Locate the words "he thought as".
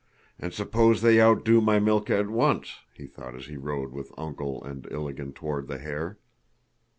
2.95-3.45